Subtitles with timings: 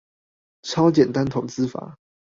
[0.63, 1.95] 超簡單投資法